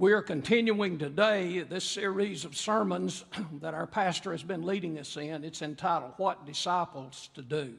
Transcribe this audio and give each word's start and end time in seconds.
We 0.00 0.14
are 0.14 0.22
continuing 0.22 0.96
today 0.96 1.60
this 1.60 1.84
series 1.84 2.46
of 2.46 2.56
sermons 2.56 3.22
that 3.60 3.74
our 3.74 3.86
pastor 3.86 4.32
has 4.32 4.42
been 4.42 4.64
leading 4.64 4.98
us 4.98 5.14
in. 5.18 5.44
It's 5.44 5.60
entitled 5.60 6.14
What 6.16 6.46
Disciples 6.46 7.28
to 7.34 7.42
Do. 7.42 7.74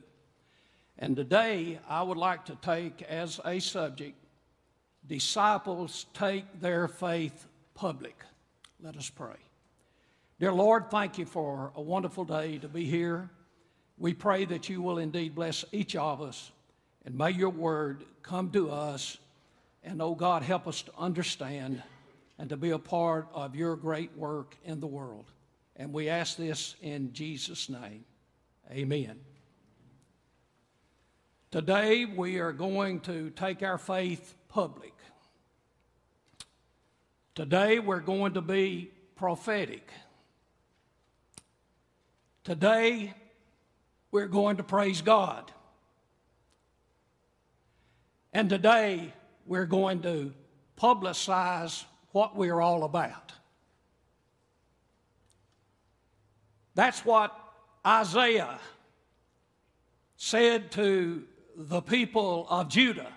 And 0.99 1.15
today 1.15 1.79
I 1.89 2.03
would 2.03 2.19
like 2.19 2.45
to 2.45 2.55
take 2.61 3.01
as 3.01 3.39
a 3.43 3.57
subject 3.57 4.15
Disciples 5.07 6.05
Take 6.13 6.61
Their 6.61 6.87
Faith 6.87 7.47
Public. 7.73 8.23
Let 8.79 8.97
us 8.97 9.09
pray. 9.09 9.37
Dear 10.39 10.53
Lord, 10.53 10.91
thank 10.91 11.17
you 11.17 11.25
for 11.25 11.71
a 11.75 11.81
wonderful 11.81 12.25
day 12.25 12.59
to 12.59 12.67
be 12.67 12.85
here. 12.85 13.31
We 13.97 14.13
pray 14.13 14.45
that 14.45 14.69
you 14.69 14.83
will 14.83 14.99
indeed 14.99 15.33
bless 15.33 15.65
each 15.71 15.95
of 15.95 16.21
us 16.21 16.51
and 17.03 17.17
may 17.17 17.31
your 17.31 17.49
word 17.49 18.03
come 18.21 18.51
to 18.51 18.69
us. 18.69 19.17
And 19.83 20.03
oh 20.03 20.13
God, 20.13 20.43
help 20.43 20.67
us 20.67 20.83
to 20.83 20.91
understand 20.99 21.81
and 22.41 22.49
to 22.49 22.57
be 22.57 22.71
a 22.71 22.79
part 22.79 23.27
of 23.35 23.55
your 23.55 23.75
great 23.75 24.17
work 24.17 24.57
in 24.65 24.79
the 24.79 24.87
world. 24.87 25.31
And 25.75 25.93
we 25.93 26.09
ask 26.09 26.37
this 26.37 26.73
in 26.81 27.13
Jesus' 27.13 27.69
name. 27.69 28.03
Amen. 28.71 29.19
Today 31.51 32.05
we 32.05 32.39
are 32.39 32.51
going 32.51 33.01
to 33.01 33.29
take 33.29 33.61
our 33.61 33.77
faith 33.77 34.33
public. 34.49 34.95
Today 37.35 37.77
we're 37.77 37.99
going 37.99 38.33
to 38.33 38.41
be 38.41 38.89
prophetic. 39.15 39.87
Today 42.43 43.13
we're 44.09 44.25
going 44.25 44.57
to 44.57 44.63
praise 44.63 45.03
God. 45.03 45.51
And 48.33 48.49
today 48.49 49.13
we're 49.45 49.67
going 49.67 50.01
to 50.01 50.33
publicize 50.75 51.83
what 52.11 52.35
we're 52.35 52.61
all 52.61 52.83
about. 52.83 53.33
That's 56.75 57.03
what 57.05 57.37
Isaiah 57.85 58.59
said 60.15 60.71
to 60.71 61.23
the 61.55 61.81
people 61.81 62.47
of 62.49 62.69
Judah 62.69 63.11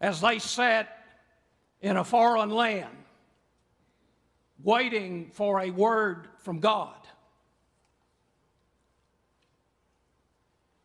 as 0.00 0.20
they 0.20 0.38
sat 0.38 1.04
in 1.80 1.96
a 1.96 2.04
foreign 2.04 2.50
land 2.50 2.96
waiting 4.62 5.30
for 5.32 5.60
a 5.60 5.70
word 5.70 6.28
from 6.38 6.60
God. 6.60 6.94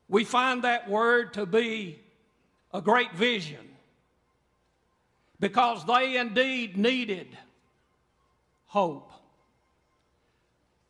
We 0.07 0.25
find 0.25 0.63
that 0.63 0.89
word 0.89 1.33
to 1.35 1.45
be 1.45 1.99
a 2.73 2.81
great 2.81 3.13
vision 3.13 3.70
because 5.42 5.84
they 5.86 6.17
indeed 6.17 6.78
needed 6.78 7.28
hope. 8.67 9.11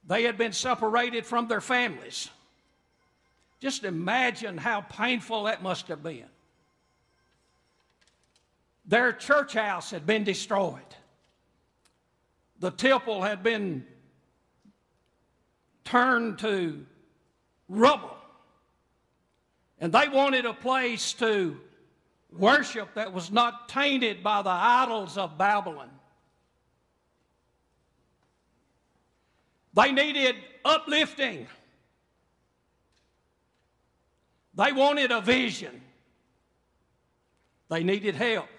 They 0.06 0.24
had 0.24 0.38
been 0.38 0.52
separated 0.52 1.26
from 1.26 1.48
their 1.48 1.62
families. 1.62 2.30
Just 3.62 3.86
imagine 3.86 4.58
how 4.58 4.82
painful 4.82 5.44
that 5.44 5.64
must 5.64 5.88
have 5.88 6.04
been. 6.04 6.26
Their 8.86 9.14
church 9.14 9.54
house 9.54 9.90
had 9.90 10.06
been 10.06 10.26
destroyed. 10.26 10.82
The 12.60 12.72
temple 12.72 13.22
had 13.22 13.44
been 13.44 13.86
turned 15.86 16.40
to 16.40 16.86
rubble. 17.70 18.18
And 19.80 19.94
they 19.94 20.10
wanted 20.10 20.46
a 20.46 20.54
place 20.54 21.14
to 21.14 21.58
worship 22.32 22.94
that 22.96 23.14
was 23.14 23.32
not 23.32 23.68
tainted 23.68 24.24
by 24.24 24.42
the 24.42 24.50
idols 24.50 25.18
of 25.18 25.38
Babylon. 25.38 25.90
They 29.73 29.92
needed 29.92 30.36
uplifting. 30.66 31.48
They 34.55 34.72
wanted 34.72 35.11
a 35.11 35.22
vision. 35.22 35.82
They 37.70 37.83
needed 37.83 38.16
help. 38.16 38.50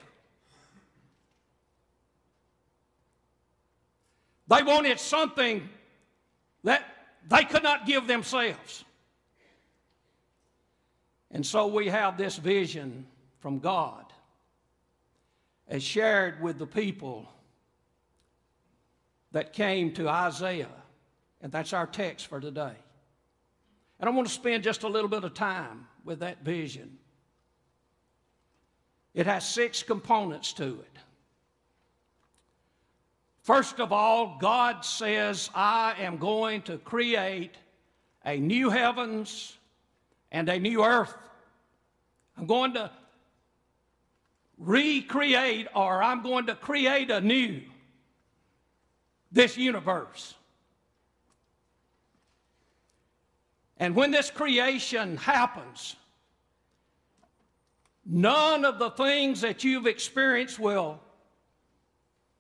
They 4.48 4.62
wanted 4.62 4.98
something 4.98 5.68
that 6.64 6.82
they 7.28 7.44
could 7.44 7.62
not 7.62 7.86
give 7.86 8.06
themselves. 8.06 8.84
And 11.30 11.44
so 11.44 11.66
we 11.66 11.88
have 11.88 12.18
this 12.18 12.36
vision 12.36 13.06
from 13.42 13.58
God 13.58 14.04
as 15.66 15.82
shared 15.82 16.40
with 16.40 16.58
the 16.58 16.66
people 16.66 17.28
that 19.32 19.52
came 19.52 19.92
to 19.94 20.08
Isaiah. 20.08 20.68
And 21.40 21.50
that's 21.50 21.72
our 21.72 21.88
text 21.88 22.28
for 22.28 22.40
today. 22.40 22.76
And 23.98 24.08
I 24.08 24.12
want 24.12 24.28
to 24.28 24.32
spend 24.32 24.62
just 24.62 24.84
a 24.84 24.88
little 24.88 25.08
bit 25.08 25.24
of 25.24 25.34
time 25.34 25.88
with 26.04 26.20
that 26.20 26.44
vision. 26.44 26.98
It 29.12 29.26
has 29.26 29.46
six 29.46 29.82
components 29.82 30.52
to 30.54 30.78
it. 30.80 30.98
First 33.42 33.80
of 33.80 33.92
all, 33.92 34.38
God 34.40 34.84
says, 34.84 35.50
I 35.52 35.96
am 35.98 36.16
going 36.16 36.62
to 36.62 36.78
create 36.78 37.56
a 38.24 38.36
new 38.36 38.70
heavens 38.70 39.56
and 40.30 40.48
a 40.48 40.60
new 40.60 40.84
earth. 40.84 41.16
I'm 42.38 42.46
going 42.46 42.74
to 42.74 42.90
recreate 44.62 45.66
or 45.74 46.02
I'm 46.02 46.22
going 46.22 46.46
to 46.46 46.54
create 46.54 47.10
anew 47.10 47.60
this 49.30 49.56
universe. 49.56 50.34
And 53.78 53.96
when 53.96 54.12
this 54.12 54.30
creation 54.30 55.16
happens, 55.16 55.96
none 58.06 58.64
of 58.64 58.78
the 58.78 58.90
things 58.90 59.40
that 59.40 59.64
you've 59.64 59.86
experienced 59.86 60.58
will 60.58 61.00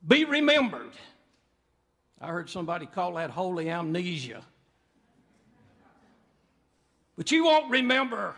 be 0.06 0.24
remembered. 0.24 0.92
I 2.20 2.28
heard 2.28 2.48
somebody 2.48 2.86
call 2.86 3.14
that 3.14 3.30
holy 3.30 3.68
amnesia. 3.68 4.44
But 7.16 7.32
you 7.32 7.44
won't 7.44 7.70
remember 7.70 8.36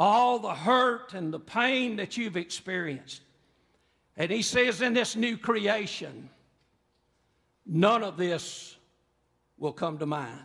all 0.00 0.38
the 0.38 0.54
hurt 0.54 1.12
and 1.12 1.30
the 1.30 1.38
pain 1.38 1.96
that 1.96 2.16
you've 2.16 2.38
experienced. 2.38 3.20
And 4.16 4.30
he 4.30 4.40
says, 4.40 4.80
in 4.80 4.94
this 4.94 5.14
new 5.14 5.36
creation, 5.36 6.30
none 7.66 8.02
of 8.02 8.16
this 8.16 8.76
will 9.58 9.74
come 9.74 9.98
to 9.98 10.06
mind. 10.06 10.40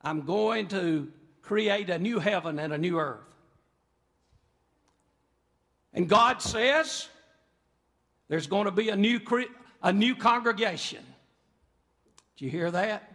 I'm 0.00 0.22
going 0.22 0.68
to 0.68 1.12
create 1.42 1.90
a 1.90 1.98
new 1.98 2.18
heaven 2.18 2.58
and 2.58 2.72
a 2.72 2.78
new 2.78 2.98
earth. 2.98 3.20
And 5.92 6.08
God 6.08 6.40
says 6.40 7.10
there's 8.28 8.46
going 8.46 8.64
to 8.64 8.70
be 8.70 8.88
a 8.88 8.96
new, 8.96 9.20
cre- 9.20 9.52
a 9.82 9.92
new 9.92 10.14
congregation. 10.14 11.04
Did 12.38 12.44
you 12.46 12.50
hear 12.50 12.70
that? 12.70 13.12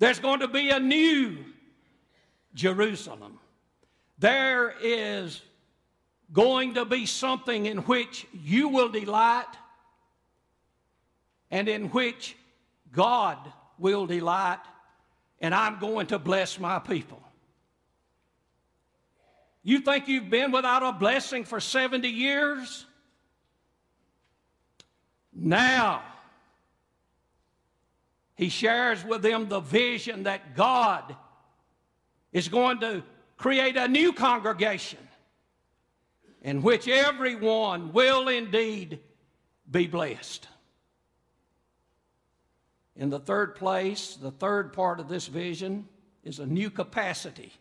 There's 0.00 0.18
going 0.18 0.40
to 0.40 0.48
be 0.48 0.70
a 0.70 0.80
new 0.80 1.44
Jerusalem. 2.54 3.38
There 4.18 4.74
is 4.82 5.40
going 6.32 6.74
to 6.74 6.84
be 6.84 7.06
something 7.06 7.66
in 7.66 7.78
which 7.78 8.26
you 8.32 8.68
will 8.68 8.88
delight 8.88 9.46
and 11.50 11.68
in 11.68 11.86
which 11.88 12.36
God 12.92 13.38
will 13.78 14.06
delight, 14.06 14.60
and 15.40 15.54
I'm 15.54 15.78
going 15.78 16.08
to 16.08 16.18
bless 16.18 16.58
my 16.58 16.78
people. 16.78 17.20
You 19.62 19.80
think 19.80 20.08
you've 20.08 20.30
been 20.30 20.52
without 20.52 20.82
a 20.82 20.92
blessing 20.92 21.44
for 21.44 21.60
70 21.60 22.08
years? 22.08 22.86
Now, 25.32 26.02
he 28.34 28.48
shares 28.48 29.04
with 29.04 29.22
them 29.22 29.48
the 29.48 29.60
vision 29.60 30.22
that 30.24 30.56
God 30.56 31.14
is 32.32 32.48
going 32.48 32.80
to 32.80 33.02
create 33.36 33.76
a 33.76 33.88
new 33.88 34.12
congregation 34.12 34.98
in 36.42 36.62
which 36.62 36.88
everyone 36.88 37.92
will 37.92 38.28
indeed 38.28 39.00
be 39.70 39.86
blessed. 39.86 40.46
In 42.96 43.08
the 43.08 43.18
third 43.18 43.54
place, 43.54 44.16
the 44.16 44.30
third 44.30 44.72
part 44.72 45.00
of 45.00 45.08
this 45.08 45.26
vision 45.26 45.88
is 46.22 46.38
a 46.38 46.46
new 46.46 46.70
capacity. 46.70 47.52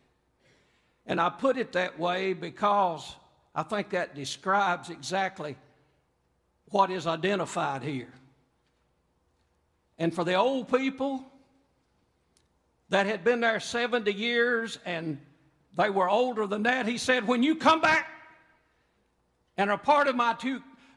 And 1.05 1.19
I 1.19 1.29
put 1.29 1.57
it 1.57 1.71
that 1.73 1.97
way 1.97 2.33
because 2.33 3.15
I 3.55 3.63
think 3.63 3.89
that 3.91 4.15
describes 4.15 4.89
exactly 4.89 5.57
what 6.65 6.91
is 6.91 7.07
identified 7.07 7.83
here. 7.83 8.13
And 9.97 10.13
for 10.13 10.23
the 10.23 10.35
old 10.35 10.71
people, 10.71 11.25
that 12.89 13.05
had 13.05 13.23
been 13.23 13.39
there 13.39 13.59
70 13.59 14.11
years 14.11 14.79
and 14.85 15.19
they 15.77 15.89
were 15.89 16.09
older 16.09 16.47
than 16.47 16.63
that, 16.63 16.87
he 16.87 16.97
said, 16.97 17.27
When 17.27 17.43
you 17.43 17.55
come 17.55 17.81
back 17.81 18.07
and 19.57 19.69
are 19.69 19.77
part 19.77 20.07
of 20.07 20.15
my 20.15 20.35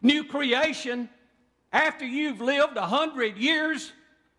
new 0.00 0.25
creation, 0.25 1.09
after 1.73 2.05
you've 2.05 2.41
lived 2.41 2.77
a 2.77 2.87
hundred 2.87 3.37
years, 3.37 3.93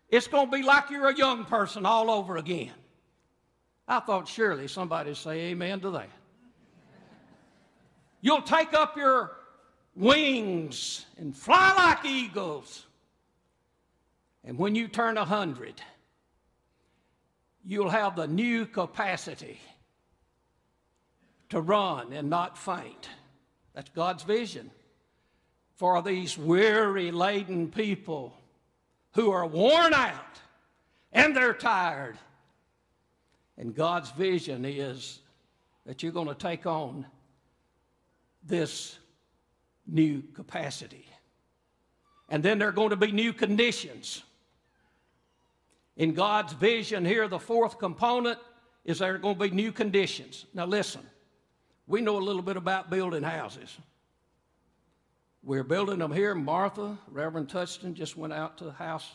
it's 0.08 0.26
going 0.26 0.50
to 0.50 0.56
be 0.56 0.62
like 0.62 0.90
you're 0.90 1.08
a 1.08 1.16
young 1.16 1.44
person 1.44 1.86
all 1.86 2.10
over 2.10 2.36
again. 2.36 2.72
I 3.86 4.00
thought 4.00 4.28
surely 4.28 4.68
somebody'd 4.68 5.16
say 5.16 5.50
amen 5.50 5.80
to 5.80 5.90
that. 5.90 6.08
You'll 8.20 8.42
take 8.42 8.72
up 8.72 8.96
your 8.96 9.32
wings 9.94 11.04
and 11.18 11.36
fly 11.36 11.74
like 11.76 12.04
eagles. 12.04 12.86
And 14.44 14.58
when 14.58 14.74
you 14.74 14.88
turn 14.88 15.18
a 15.18 15.24
hundred, 15.24 15.80
you'll 17.66 17.90
have 17.90 18.16
the 18.16 18.26
new 18.26 18.66
capacity 18.66 19.58
to 21.50 21.60
run 21.60 22.12
and 22.12 22.28
not 22.28 22.58
faint. 22.58 23.08
That's 23.74 23.90
God's 23.90 24.22
vision 24.22 24.70
for 25.76 26.00
these 26.02 26.38
weary 26.38 27.10
laden 27.10 27.70
people 27.70 28.36
who 29.12 29.30
are 29.30 29.46
worn 29.46 29.94
out 29.94 30.40
and 31.12 31.34
they're 31.34 31.54
tired. 31.54 32.18
And 33.56 33.74
God's 33.74 34.10
vision 34.10 34.64
is 34.64 35.20
that 35.86 36.02
you're 36.02 36.12
going 36.12 36.28
to 36.28 36.34
take 36.34 36.66
on 36.66 37.06
this 38.44 38.98
new 39.86 40.22
capacity. 40.34 41.06
And 42.28 42.42
then 42.42 42.58
there 42.58 42.68
are 42.68 42.72
going 42.72 42.90
to 42.90 42.96
be 42.96 43.12
new 43.12 43.32
conditions. 43.32 44.22
In 45.96 46.12
God's 46.12 46.52
vision, 46.52 47.04
here, 47.04 47.28
the 47.28 47.38
fourth 47.38 47.78
component 47.78 48.38
is 48.84 48.98
there 48.98 49.14
are 49.14 49.18
going 49.18 49.38
to 49.38 49.48
be 49.48 49.50
new 49.50 49.72
conditions. 49.72 50.46
Now, 50.52 50.66
listen, 50.66 51.02
we 51.86 52.00
know 52.00 52.18
a 52.18 52.20
little 52.20 52.42
bit 52.42 52.56
about 52.56 52.90
building 52.90 53.22
houses. 53.22 53.76
We're 55.42 55.62
building 55.62 55.98
them 55.98 56.12
here. 56.12 56.34
Martha, 56.34 56.98
Reverend 57.08 57.48
Touchton, 57.48 57.94
just 57.94 58.16
went 58.16 58.32
out 58.32 58.58
to 58.58 58.72
house 58.72 59.08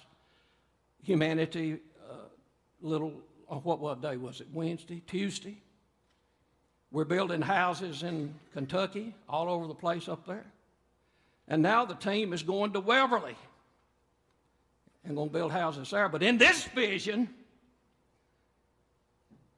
humanity 1.01 1.79
uh, 2.09 2.13
little, 2.81 3.13
uh, 3.49 3.55
what, 3.55 3.79
what 3.79 4.01
day 4.01 4.15
was 4.15 4.39
it? 4.39 4.47
Wednesday, 4.53 5.01
Tuesday. 5.05 5.61
We're 6.91 7.05
building 7.05 7.41
houses 7.41 8.03
in 8.03 8.35
Kentucky, 8.53 9.13
all 9.27 9.49
over 9.49 9.67
the 9.67 9.75
place 9.75 10.07
up 10.07 10.25
there. 10.25 10.45
And 11.47 11.61
now 11.61 11.85
the 11.85 11.95
team 11.95 12.31
is 12.31 12.43
going 12.43 12.73
to 12.73 12.79
Waverly 12.79 13.35
and 15.09 15.17
going 15.17 15.29
to 15.29 15.33
build 15.33 15.51
houses 15.51 15.89
there. 15.89 16.07
But 16.07 16.23
in 16.23 16.37
this 16.37 16.63
vision, 16.65 17.27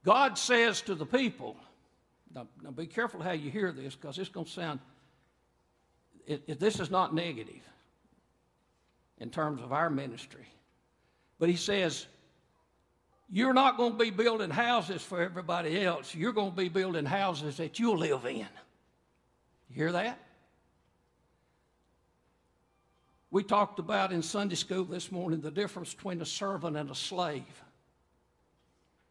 God 0.03 0.38
says 0.38 0.81
to 0.83 0.95
the 0.95 1.06
people, 1.06 1.57
now, 2.33 2.48
now 2.63 2.71
be 2.71 2.88
careful 2.88 3.21
how 3.21 3.33
you 3.33 3.51
hear 3.51 3.71
this 3.74 3.94
because 3.94 4.18
it's 4.18 4.30
going 4.30 4.45
to 4.45 4.51
sound, 4.51 4.80
it, 6.25 6.44
it, 6.48 6.59
this 6.59 6.80
is 6.80 6.89
not 6.89 7.13
negative 7.13 7.62
in 9.18 9.30
terms 9.30 9.62
of 9.62 9.74
our 9.74 9.89
ministry. 9.89 10.48
But 11.38 11.50
he 11.50 11.57
says, 11.57 12.07
You're 13.30 13.54
not 13.54 13.75
going 13.75 13.92
to 13.94 13.97
be 13.97 14.09
building 14.09 14.51
houses 14.51 15.01
for 15.01 15.21
everybody 15.21 15.83
else. 15.83 16.15
You're 16.15 16.31
going 16.31 16.51
to 16.51 16.57
be 16.57 16.69
building 16.69 17.06
houses 17.06 17.57
that 17.57 17.77
you'll 17.77 17.97
live 17.97 18.25
in. 18.25 18.38
You 19.69 19.75
hear 19.75 19.92
that? 19.92 20.18
We 23.31 23.44
talked 23.44 23.80
about 23.80 24.12
in 24.12 24.22
Sunday 24.22 24.56
school 24.56 24.83
this 24.83 25.10
morning 25.10 25.39
the 25.39 25.51
difference 25.51 25.94
between 25.94 26.22
a 26.22 26.25
servant 26.25 26.75
and 26.75 26.92
a 26.92 26.95
slave. 26.95 27.63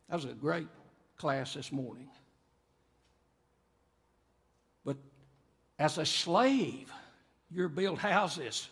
That 0.09 0.17
was 0.17 0.27
a 0.27 0.35
great 0.35 0.69
class 1.17 1.55
this 1.55 1.73
morning. 1.73 2.11
But 4.85 4.99
as 5.79 5.97
a 5.97 6.05
slave, 6.05 6.93
you 7.51 7.67
build 7.71 7.99
houses 7.99 8.69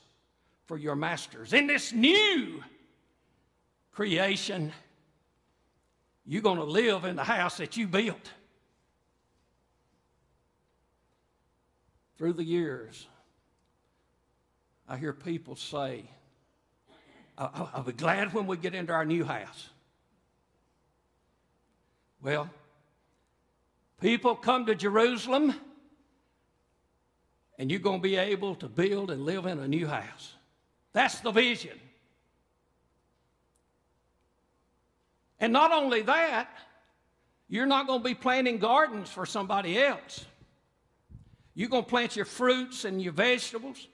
for 0.66 0.76
your 0.76 0.94
masters. 0.94 1.54
In 1.54 1.66
this 1.66 1.94
new 1.94 2.62
creation, 3.90 4.70
you're 6.26 6.42
going 6.42 6.58
to 6.58 6.64
live 6.64 7.06
in 7.06 7.16
the 7.16 7.24
house 7.24 7.56
that 7.56 7.74
you 7.78 7.88
built. 7.88 8.30
Through 12.18 12.34
the 12.34 12.44
years, 12.44 13.06
I 14.88 14.96
hear 14.96 15.12
people 15.12 15.54
say, 15.54 16.04
I'll 17.36 17.84
be 17.84 17.92
glad 17.92 18.32
when 18.32 18.46
we 18.46 18.56
get 18.56 18.74
into 18.74 18.92
our 18.92 19.04
new 19.04 19.24
house. 19.24 19.68
Well, 22.22 22.50
people 24.00 24.34
come 24.34 24.66
to 24.66 24.74
Jerusalem 24.74 25.54
and 27.58 27.70
you're 27.70 27.80
going 27.80 27.98
to 27.98 28.02
be 28.02 28.16
able 28.16 28.54
to 28.56 28.68
build 28.68 29.10
and 29.10 29.24
live 29.24 29.46
in 29.46 29.58
a 29.58 29.68
new 29.68 29.86
house. 29.86 30.34
That's 30.92 31.20
the 31.20 31.32
vision. 31.32 31.78
And 35.38 35.52
not 35.52 35.70
only 35.70 36.02
that, 36.02 36.48
you're 37.48 37.66
not 37.66 37.86
going 37.86 38.00
to 38.00 38.04
be 38.08 38.14
planting 38.14 38.58
gardens 38.58 39.10
for 39.10 39.26
somebody 39.26 39.78
else. 39.78 40.24
You're 41.54 41.68
going 41.68 41.84
to 41.84 41.88
plant 41.88 42.16
your 42.16 42.24
fruits 42.24 42.84
and 42.84 43.02
your 43.02 43.12
vegetables. 43.12 43.86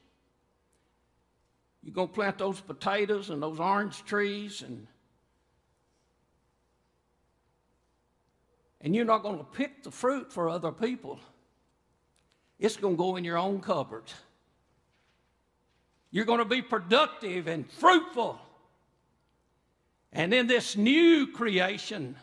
You're 1.85 1.93
going 1.93 2.09
to 2.09 2.15
plant 2.15 2.39
those 2.39 2.61
potatoes 2.61 3.29
and 3.29 3.43
those 3.43 3.61
orange 3.61 4.05
trees 4.05 4.63
and 4.63 4.87
and 8.81 8.95
you're 8.95 9.07
not 9.07 9.23
going 9.23 9.39
to 9.39 9.45
pick 9.45 9.83
the 9.83 9.91
fruit 9.91 10.31
for 10.31 10.49
other 10.49 10.71
people. 10.71 11.19
It's 12.59 12.77
going 12.77 12.95
to 12.95 12.99
go 12.99 13.17
in 13.17 13.25
your 13.25 13.39
own 13.39 13.61
cupboard. 13.61 14.05
You're 16.11 16.27
going 16.27 16.41
to 16.41 16.45
be 16.45 16.61
productive 16.61 17.47
and 17.47 17.71
fruitful. 17.71 18.39
And 20.13 20.35
in 20.35 20.47
this 20.47 20.77
new 20.77 21.29
creation, 21.29 22.15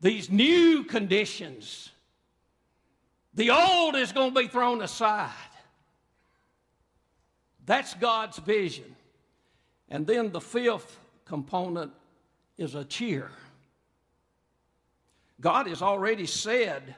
these 0.00 0.30
new 0.30 0.84
conditions, 0.84 1.90
the 3.34 3.50
old 3.50 3.96
is 3.96 4.12
going 4.12 4.32
to 4.34 4.40
be 4.40 4.48
thrown 4.48 4.80
aside. 4.80 5.30
That's 7.70 7.94
God's 7.94 8.36
vision. 8.38 8.96
And 9.88 10.04
then 10.04 10.32
the 10.32 10.40
fifth 10.40 10.98
component 11.24 11.92
is 12.58 12.74
a 12.74 12.84
cheer. 12.84 13.30
God 15.40 15.68
has 15.68 15.80
already 15.80 16.26
said, 16.26 16.96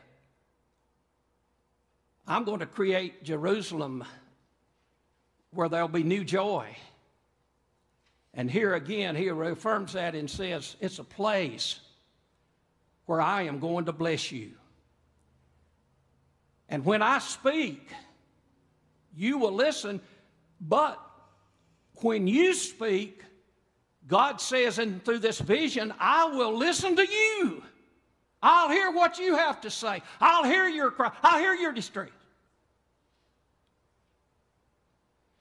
I'm 2.26 2.44
going 2.44 2.60
to 2.60 2.66
create 2.66 3.22
Jerusalem 3.22 4.02
where 5.50 5.68
there'll 5.68 5.88
be 5.88 6.04
new 6.04 6.24
joy. 6.24 6.74
And 8.32 8.50
here 8.50 8.72
again, 8.72 9.14
he 9.14 9.30
reaffirms 9.30 9.92
that 9.92 10.14
and 10.14 10.30
says, 10.30 10.76
It's 10.80 10.98
a 10.98 11.04
place 11.04 11.80
where 13.04 13.20
I 13.20 13.42
am 13.42 13.58
going 13.58 13.84
to 13.84 13.92
bless 13.92 14.32
you. 14.32 14.52
And 16.70 16.82
when 16.82 17.02
I 17.02 17.18
speak, 17.18 17.90
you 19.14 19.36
will 19.36 19.52
listen 19.52 20.00
but 20.62 20.98
when 21.96 22.26
you 22.26 22.54
speak, 22.54 23.22
God 24.06 24.40
says, 24.40 24.78
and 24.78 25.04
through 25.04 25.18
this 25.18 25.40
vision, 25.40 25.92
I 25.98 26.26
will 26.26 26.56
listen 26.56 26.96
to 26.96 27.06
you. 27.06 27.62
I'll 28.42 28.70
hear 28.70 28.90
what 28.90 29.18
you 29.18 29.36
have 29.36 29.60
to 29.62 29.70
say. 29.70 30.02
I'll 30.20 30.44
hear 30.44 30.66
your 30.68 30.90
cry. 30.90 31.12
I'll 31.22 31.38
hear 31.38 31.54
your 31.54 31.72
distress. 31.72 32.10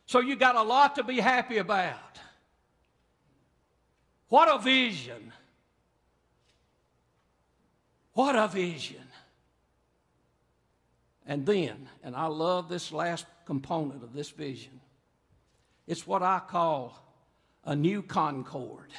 So 0.06 0.20
you 0.20 0.36
got 0.36 0.56
a 0.56 0.62
lot 0.62 0.96
to 0.96 1.04
be 1.04 1.20
happy 1.20 1.58
about. 1.58 2.20
What 4.28 4.54
a 4.54 4.60
vision. 4.60 5.32
What 8.14 8.36
a 8.36 8.48
vision. 8.48 9.04
And 11.26 11.46
then, 11.46 11.88
and 12.04 12.16
I 12.16 12.28
love 12.28 12.68
this 12.68 12.92
last 12.92 13.26
component 13.46 14.04
of 14.04 14.14
this 14.14 14.30
vision. 14.30 14.82
It's 15.92 16.08
what 16.08 16.24
I 16.24 16.40
call 16.40 16.98
a 17.66 17.76
new 17.76 18.02
concord. 18.02 18.94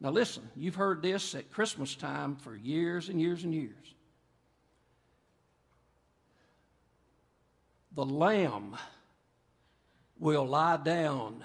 Now, 0.00 0.08
listen, 0.08 0.48
you've 0.56 0.76
heard 0.76 1.02
this 1.02 1.34
at 1.34 1.50
Christmas 1.50 1.94
time 1.94 2.36
for 2.36 2.56
years 2.56 3.10
and 3.10 3.20
years 3.20 3.44
and 3.44 3.52
years. 3.52 3.94
The 7.94 8.06
lamb 8.06 8.76
will 10.18 10.46
lie 10.46 10.78
down 10.78 11.44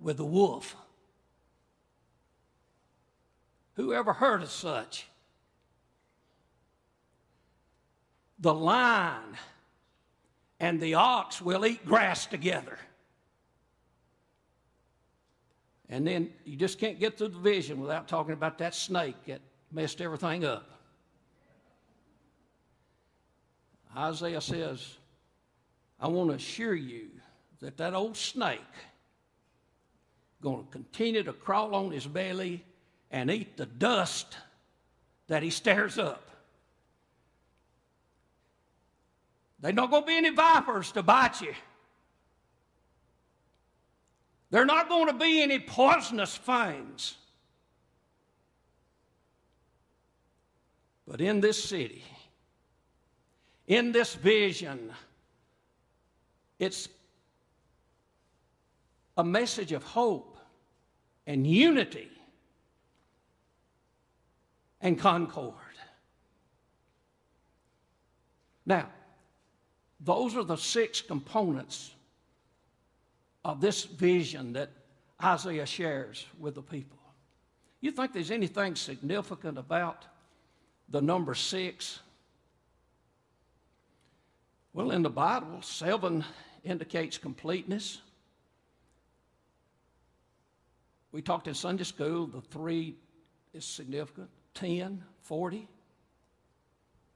with 0.00 0.16
the 0.16 0.26
wolf. 0.26 0.74
Who 3.74 3.92
ever 3.92 4.12
heard 4.12 4.42
of 4.42 4.50
such? 4.50 5.06
The 8.40 8.54
lion 8.54 9.36
and 10.60 10.80
the 10.80 10.94
ox 10.94 11.40
will 11.40 11.64
eat 11.64 11.84
grass 11.86 12.26
together. 12.26 12.78
And 15.88 16.06
then 16.06 16.30
you 16.44 16.56
just 16.56 16.78
can't 16.78 17.00
get 17.00 17.16
through 17.16 17.28
the 17.28 17.38
vision 17.38 17.80
without 17.80 18.08
talking 18.08 18.32
about 18.32 18.58
that 18.58 18.74
snake 18.74 19.16
that 19.26 19.40
messed 19.72 20.00
everything 20.00 20.44
up. 20.44 20.70
Isaiah 23.96 24.40
says, 24.40 24.96
I 25.98 26.08
want 26.08 26.30
to 26.30 26.36
assure 26.36 26.74
you 26.74 27.08
that 27.60 27.76
that 27.78 27.94
old 27.94 28.16
snake 28.16 28.60
going 30.42 30.64
to 30.64 30.70
continue 30.70 31.22
to 31.22 31.32
crawl 31.32 31.74
on 31.74 31.90
his 31.90 32.06
belly 32.06 32.64
and 33.10 33.30
eat 33.30 33.56
the 33.56 33.66
dust 33.66 34.36
that 35.26 35.42
he 35.42 35.50
stirs 35.50 35.98
up. 35.98 36.30
There's 39.60 39.74
not 39.74 39.90
going 39.90 40.02
to 40.02 40.06
be 40.06 40.16
any 40.16 40.30
vipers 40.30 40.92
to 40.92 41.02
bite 41.02 41.40
you. 41.40 41.54
There 44.50 44.62
are 44.62 44.66
not 44.66 44.88
going 44.88 45.08
to 45.08 45.12
be 45.12 45.42
any 45.42 45.58
poisonous 45.58 46.36
things. 46.36 47.16
But 51.06 51.20
in 51.20 51.40
this 51.40 51.62
city, 51.62 52.04
in 53.66 53.92
this 53.92 54.14
vision, 54.14 54.92
it's 56.58 56.88
a 59.16 59.24
message 59.24 59.72
of 59.72 59.82
hope 59.82 60.36
and 61.26 61.46
unity 61.46 62.10
and 64.80 64.98
concord. 64.98 65.54
Now, 68.64 68.88
those 70.00 70.36
are 70.36 70.44
the 70.44 70.56
six 70.56 71.00
components 71.00 71.92
of 73.44 73.60
this 73.60 73.84
vision 73.84 74.52
that 74.52 74.70
Isaiah 75.22 75.66
shares 75.66 76.26
with 76.38 76.54
the 76.54 76.62
people. 76.62 76.98
You 77.80 77.90
think 77.90 78.12
there's 78.12 78.30
anything 78.30 78.74
significant 78.76 79.58
about 79.58 80.04
the 80.88 81.00
number 81.00 81.34
six? 81.34 82.00
Well, 84.72 84.90
in 84.90 85.02
the 85.02 85.10
Bible, 85.10 85.62
seven 85.62 86.24
indicates 86.64 87.18
completeness. 87.18 88.00
We 91.10 91.22
talked 91.22 91.48
in 91.48 91.54
Sunday 91.54 91.84
school, 91.84 92.26
the 92.26 92.40
three 92.40 92.96
is 93.52 93.64
significant 93.64 94.28
10, 94.54 95.02
40. 95.22 95.68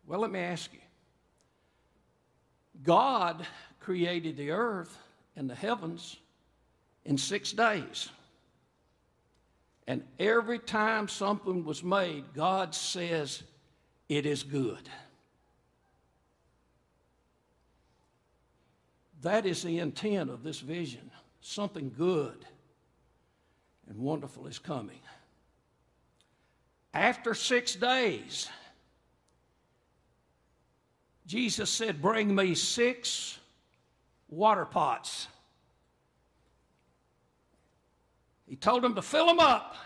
Well, 0.06 0.20
let 0.20 0.30
me 0.30 0.40
ask 0.40 0.72
you 0.72 0.80
God 2.82 3.46
created 3.80 4.36
the 4.36 4.50
earth 4.50 4.96
and 5.36 5.48
the 5.48 5.54
heavens 5.54 6.16
in 7.04 7.18
six 7.18 7.52
days. 7.52 8.08
And 9.86 10.04
every 10.18 10.58
time 10.58 11.08
something 11.08 11.64
was 11.64 11.82
made, 11.82 12.24
God 12.34 12.74
says, 12.74 13.42
It 14.08 14.26
is 14.26 14.42
good. 14.42 14.88
That 19.22 19.46
is 19.46 19.62
the 19.62 19.78
intent 19.78 20.30
of 20.30 20.42
this 20.42 20.60
vision. 20.60 21.10
Something 21.40 21.92
good 21.96 22.44
and 23.88 23.98
wonderful 23.98 24.46
is 24.46 24.58
coming. 24.58 24.98
After 26.94 27.34
six 27.34 27.74
days, 27.74 28.48
Jesus 31.26 31.70
said, 31.70 32.02
Bring 32.02 32.34
me 32.34 32.54
six 32.54 33.38
water 34.28 34.64
pots. 34.64 35.28
He 38.46 38.56
told 38.56 38.82
them 38.82 38.94
to 38.94 39.02
fill 39.02 39.26
them 39.26 39.40
up. 39.40 39.76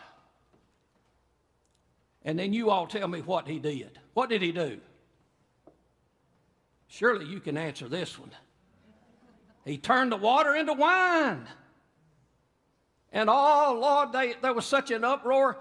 And 2.25 2.37
then 2.39 2.53
you 2.53 2.71
all 2.71 2.87
tell 2.87 3.07
me 3.07 3.21
what 3.21 3.47
he 3.47 3.59
did. 3.59 3.99
What 4.15 4.29
did 4.29 4.43
he 4.43 4.51
do? 4.51 4.81
Surely 6.89 7.27
you 7.27 7.39
can 7.41 7.57
answer 7.57 7.89
this 7.89 8.19
one. 8.19 8.31
He 9.65 9.79
turned 9.79 10.11
the 10.11 10.17
water 10.17 10.55
into 10.55 10.73
wine. 10.73 11.47
And 13.13 13.31
oh, 13.31 13.79
Lord, 13.81 14.13
they, 14.13 14.35
there 14.43 14.53
was 14.53 14.67
such 14.67 14.91
an 14.91 15.05
uproar. 15.05 15.59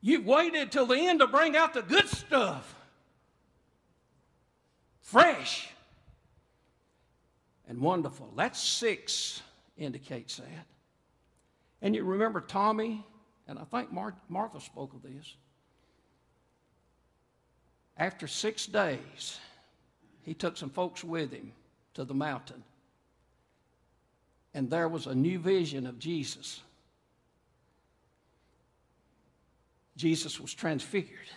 You've 0.00 0.24
waited 0.24 0.72
till 0.72 0.86
the 0.86 0.96
end 0.96 1.20
to 1.20 1.26
bring 1.26 1.56
out 1.56 1.74
the 1.74 1.82
good 1.82 2.08
stuff. 2.08 2.74
Fresh 5.12 5.68
and 7.68 7.82
wonderful. 7.82 8.32
That's 8.34 8.58
six 8.58 9.42
indicates 9.76 10.38
that. 10.38 10.66
And 11.82 11.94
you 11.94 12.02
remember 12.02 12.40
Tommy, 12.40 13.04
and 13.46 13.58
I 13.58 13.64
think 13.64 13.92
Mar- 13.92 14.16
Martha 14.30 14.58
spoke 14.58 14.94
of 14.94 15.02
this. 15.02 15.34
After 17.98 18.26
six 18.26 18.64
days, 18.64 19.38
he 20.22 20.32
took 20.32 20.56
some 20.56 20.70
folks 20.70 21.04
with 21.04 21.30
him 21.30 21.52
to 21.92 22.04
the 22.04 22.14
mountain. 22.14 22.62
And 24.54 24.70
there 24.70 24.88
was 24.88 25.06
a 25.06 25.14
new 25.14 25.38
vision 25.38 25.86
of 25.86 25.98
Jesus. 25.98 26.62
Jesus 29.94 30.40
was 30.40 30.54
transfigured, 30.54 31.28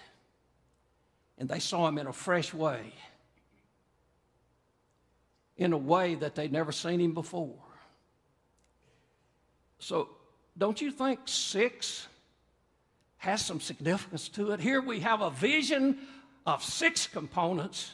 and 1.37 1.49
they 1.49 1.59
saw 1.59 1.85
him 1.89 1.97
in 1.97 2.07
a 2.07 2.13
fresh 2.13 2.53
way, 2.53 2.93
in 5.57 5.73
a 5.73 5.77
way 5.77 6.15
that 6.15 6.35
they'd 6.35 6.51
never 6.51 6.71
seen 6.71 6.99
him 6.99 7.13
before. 7.13 7.55
So, 9.79 10.09
don't 10.57 10.81
you 10.81 10.91
think 10.91 11.19
six 11.25 12.07
has 13.17 13.43
some 13.43 13.59
significance 13.59 14.29
to 14.29 14.51
it? 14.51 14.59
Here 14.59 14.81
we 14.81 15.01
have 15.01 15.21
a 15.21 15.29
vision 15.29 15.97
of 16.45 16.63
six 16.63 17.07
components 17.07 17.93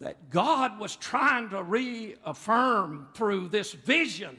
that 0.00 0.30
God 0.30 0.78
was 0.78 0.96
trying 0.96 1.50
to 1.50 1.62
reaffirm 1.62 3.08
through 3.14 3.48
this 3.48 3.72
vision 3.72 4.36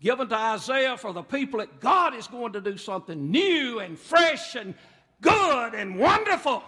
given 0.00 0.28
to 0.28 0.36
Isaiah 0.36 0.96
for 0.96 1.12
the 1.12 1.22
people 1.22 1.60
that 1.60 1.80
God 1.80 2.14
is 2.14 2.26
going 2.26 2.52
to 2.52 2.60
do 2.60 2.76
something 2.76 3.30
new 3.30 3.80
and 3.80 3.98
fresh 3.98 4.54
and 4.54 4.74
good 5.20 5.74
and 5.74 5.98
wonderful. 5.98 6.62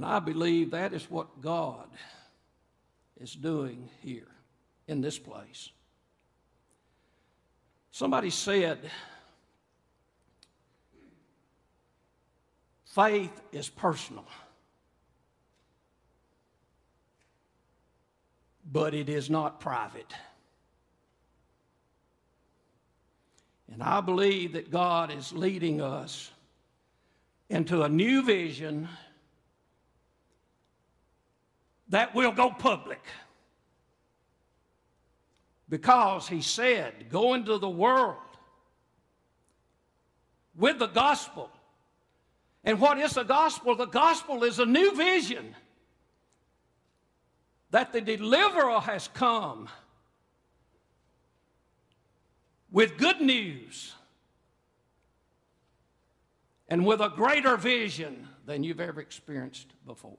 And 0.00 0.06
I 0.06 0.18
believe 0.18 0.70
that 0.70 0.94
is 0.94 1.10
what 1.10 1.42
God 1.42 1.86
is 3.20 3.34
doing 3.34 3.90
here 4.00 4.28
in 4.88 5.02
this 5.02 5.18
place. 5.18 5.68
Somebody 7.90 8.30
said, 8.30 8.78
faith 12.86 13.42
is 13.52 13.68
personal. 13.68 14.24
but 18.72 18.94
it 18.94 19.10
is 19.10 19.28
not 19.28 19.60
private. 19.60 20.14
And 23.70 23.82
I 23.82 24.00
believe 24.00 24.52
that 24.52 24.70
God 24.70 25.12
is 25.12 25.32
leading 25.32 25.82
us 25.82 26.30
into 27.50 27.82
a 27.82 27.88
new 27.88 28.22
vision 28.22 28.88
that 31.90 32.14
will 32.14 32.32
go 32.32 32.50
public. 32.50 33.02
Because 35.68 36.26
he 36.26 36.40
said, 36.40 37.10
Go 37.10 37.34
into 37.34 37.58
the 37.58 37.68
world 37.68 38.16
with 40.56 40.78
the 40.78 40.86
gospel. 40.86 41.50
And 42.64 42.80
what 42.80 42.98
is 42.98 43.14
the 43.14 43.22
gospel? 43.22 43.74
The 43.74 43.86
gospel 43.86 44.44
is 44.44 44.58
a 44.58 44.66
new 44.66 44.94
vision 44.94 45.54
that 47.70 47.92
the 47.92 48.00
deliverer 48.00 48.80
has 48.80 49.08
come 49.08 49.68
with 52.70 52.96
good 52.98 53.20
news 53.20 53.94
and 56.68 56.84
with 56.84 57.00
a 57.00 57.08
greater 57.08 57.56
vision 57.56 58.28
than 58.44 58.62
you've 58.62 58.80
ever 58.80 59.00
experienced 59.00 59.68
before. 59.86 60.18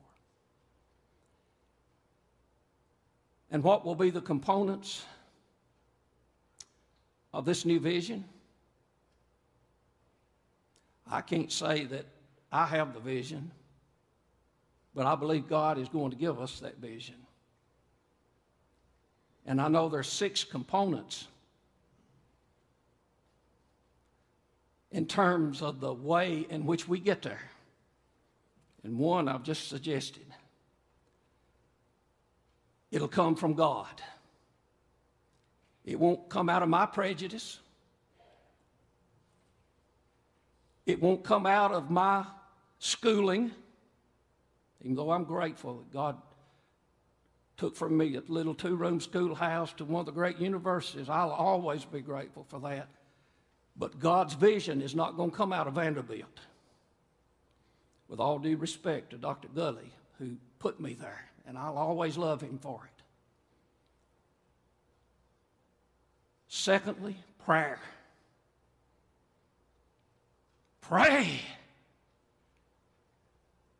And 3.51 3.61
what 3.63 3.85
will 3.85 3.95
be 3.95 4.09
the 4.09 4.21
components 4.21 5.03
of 7.33 7.43
this 7.45 7.65
new 7.65 7.79
vision? 7.79 8.23
I 11.09 11.19
can't 11.19 11.51
say 11.51 11.83
that 11.85 12.05
I 12.51 12.65
have 12.65 12.93
the 12.93 13.01
vision, 13.01 13.51
but 14.95 15.05
I 15.05 15.15
believe 15.15 15.49
God 15.49 15.77
is 15.77 15.89
going 15.89 16.11
to 16.11 16.17
give 16.17 16.39
us 16.39 16.61
that 16.61 16.77
vision. 16.77 17.15
And 19.45 19.59
I 19.59 19.67
know 19.67 19.89
there's 19.89 20.07
six 20.07 20.45
components 20.45 21.27
in 24.91 25.05
terms 25.05 25.61
of 25.61 25.81
the 25.81 25.93
way 25.93 26.45
in 26.49 26.65
which 26.65 26.87
we 26.87 26.99
get 26.99 27.21
there. 27.21 27.49
And 28.83 28.97
one 28.97 29.27
I've 29.27 29.43
just 29.43 29.67
suggested. 29.67 30.25
It'll 32.91 33.07
come 33.07 33.35
from 33.35 33.53
God. 33.53 34.01
It 35.85 35.99
won't 35.99 36.29
come 36.29 36.49
out 36.49 36.61
of 36.61 36.69
my 36.69 36.85
prejudice. 36.85 37.59
It 40.85 41.01
won't 41.01 41.23
come 41.23 41.45
out 41.45 41.71
of 41.71 41.89
my 41.89 42.25
schooling, 42.79 43.51
even 44.81 44.95
though 44.95 45.11
I'm 45.11 45.23
grateful 45.23 45.75
that 45.77 45.93
God 45.93 46.17
took 47.57 47.75
from 47.75 47.95
me 47.95 48.15
a 48.15 48.21
little 48.27 48.55
two 48.55 48.75
room 48.75 48.99
schoolhouse 48.99 49.71
to 49.73 49.85
one 49.85 50.01
of 50.01 50.05
the 50.07 50.11
great 50.11 50.39
universities. 50.39 51.09
I'll 51.09 51.31
always 51.31 51.85
be 51.85 52.01
grateful 52.01 52.45
for 52.49 52.59
that. 52.61 52.89
But 53.77 53.99
God's 53.99 54.33
vision 54.33 54.81
is 54.81 54.95
not 54.95 55.15
going 55.15 55.31
to 55.31 55.37
come 55.37 55.53
out 55.53 55.67
of 55.67 55.75
Vanderbilt. 55.75 56.39
With 58.07 58.19
all 58.19 58.39
due 58.39 58.57
respect 58.57 59.11
to 59.11 59.17
Dr. 59.17 59.47
Gully, 59.47 59.93
who 60.19 60.35
put 60.59 60.79
me 60.79 60.93
there, 60.93 61.30
and 61.51 61.59
I'll 61.59 61.77
always 61.77 62.17
love 62.17 62.39
him 62.39 62.57
for 62.59 62.79
it. 62.85 63.03
Secondly, 66.47 67.17
prayer. 67.43 67.77
Pray. 70.79 71.41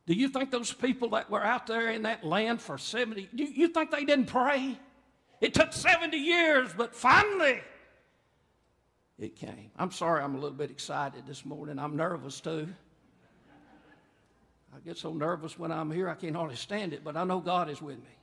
Do 0.06 0.14
you 0.14 0.28
think 0.28 0.52
those 0.52 0.74
people 0.74 1.12
that 1.12 1.30
were 1.30 1.42
out 1.42 1.66
there 1.66 1.90
in 1.92 2.02
that 2.02 2.26
land 2.26 2.62
for 2.62 2.78
70, 2.78 3.30
do 3.34 3.46
you 3.46 3.70
think 3.70 3.90
they 3.90 4.04
didn't 4.04 4.26
pray? 4.26 4.78
It 5.40 5.54
took 5.54 5.72
70 5.72 6.18
years, 6.18 6.72
but 6.76 6.94
finally 6.94 7.62
it 9.18 9.38
came. 9.38 9.72
I'm 9.78 9.92
sorry 9.92 10.22
I'm 10.22 10.36
a 10.36 10.40
little 10.40 10.58
bit 10.58 10.72
excited 10.72 11.26
this 11.26 11.46
morning. 11.46 11.80
I'm 11.80 11.96
nervous 11.96 12.42
too. 12.42 12.68
I 14.74 14.80
get 14.80 14.98
so 14.98 15.14
nervous 15.14 15.60
when 15.60 15.72
I'm 15.72 15.92
here, 15.92 16.10
I 16.10 16.16
can't 16.16 16.36
hardly 16.36 16.56
stand 16.56 16.94
it, 16.94 17.04
but 17.04 17.18
I 17.18 17.24
know 17.24 17.40
God 17.40 17.70
is 17.70 17.82
with 17.82 17.98
me. 17.98 18.16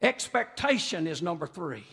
Expectation 0.00 1.06
is 1.06 1.22
number 1.22 1.46
three. 1.46 1.84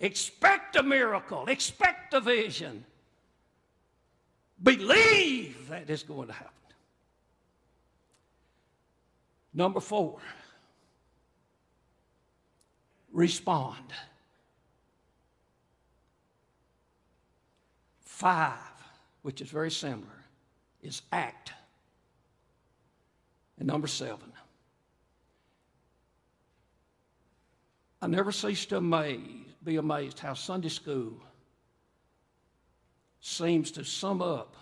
Expect 0.00 0.76
a 0.76 0.82
miracle, 0.82 1.46
expect 1.46 2.14
a 2.14 2.20
vision. 2.20 2.84
Believe 4.62 5.68
that 5.68 5.90
it's 5.90 6.02
going 6.02 6.28
to 6.28 6.32
happen. 6.32 6.52
Number 9.54 9.80
four, 9.80 10.18
respond. 13.12 13.92
Five, 18.00 18.56
which 19.22 19.40
is 19.40 19.50
very 19.50 19.70
similar, 19.70 20.24
is 20.82 21.02
act. 21.12 21.52
And 23.58 23.66
number 23.66 23.86
seven, 23.86 24.32
I 28.00 28.06
never 28.08 28.32
cease 28.32 28.66
to 28.66 28.78
amaze 28.78 29.42
be 29.64 29.76
amazed 29.76 30.18
how 30.18 30.34
Sunday 30.34 30.68
school 30.68 31.12
seems 33.20 33.70
to 33.72 33.84
sum 33.84 34.20
up 34.20 34.56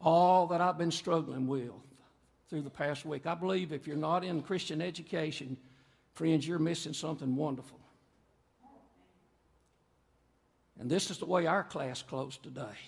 all 0.00 0.46
that 0.46 0.60
I've 0.60 0.78
been 0.78 0.90
struggling 0.90 1.46
with 1.46 1.70
through 2.48 2.62
the 2.62 2.70
past 2.70 3.04
week. 3.04 3.26
I 3.26 3.34
believe 3.34 3.72
if 3.72 3.86
you're 3.86 3.96
not 3.96 4.24
in 4.24 4.40
Christian 4.40 4.80
education, 4.80 5.56
friends, 6.14 6.48
you're 6.48 6.58
missing 6.58 6.94
something 6.94 7.36
wonderful. 7.36 7.79
And 10.80 10.90
this 10.90 11.10
is 11.10 11.18
the 11.18 11.26
way 11.26 11.46
our 11.46 11.62
class 11.62 12.00
closed 12.00 12.42
today. 12.42 12.78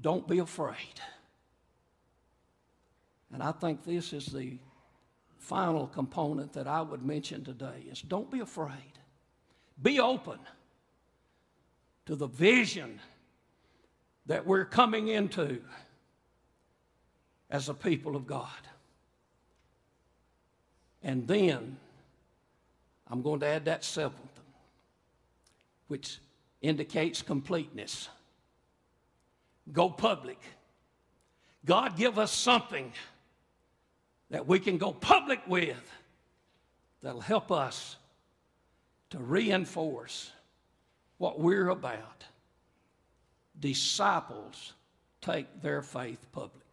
Don't 0.00 0.28
be 0.28 0.38
afraid. 0.38 1.00
And 3.32 3.42
I 3.42 3.50
think 3.50 3.82
this 3.82 4.12
is 4.12 4.26
the 4.26 4.58
final 5.38 5.86
component 5.86 6.52
that 6.52 6.66
I 6.66 6.82
would 6.82 7.02
mention 7.02 7.44
today 7.44 7.86
is 7.90 8.02
don't 8.02 8.30
be 8.30 8.40
afraid. 8.40 8.98
Be 9.82 10.00
open 10.00 10.38
to 12.06 12.14
the 12.14 12.26
vision 12.26 13.00
that 14.26 14.46
we're 14.46 14.66
coming 14.66 15.08
into 15.08 15.62
as 17.48 17.70
a 17.70 17.74
people 17.74 18.16
of 18.16 18.26
God. 18.26 18.48
And 21.02 21.26
then 21.26 21.78
I'm 23.08 23.22
going 23.22 23.40
to 23.40 23.46
add 23.46 23.64
that 23.64 23.82
seventh, 23.82 24.33
which 25.88 26.18
indicates 26.60 27.22
completeness. 27.22 28.08
Go 29.72 29.88
public. 29.90 30.38
God, 31.64 31.96
give 31.96 32.18
us 32.18 32.32
something 32.32 32.92
that 34.30 34.46
we 34.46 34.58
can 34.58 34.78
go 34.78 34.92
public 34.92 35.40
with 35.46 35.90
that'll 37.02 37.20
help 37.20 37.52
us 37.52 37.96
to 39.10 39.18
reinforce 39.18 40.30
what 41.18 41.38
we're 41.38 41.68
about. 41.68 42.24
Disciples 43.58 44.72
take 45.20 45.62
their 45.62 45.82
faith 45.82 46.26
public. 46.32 46.63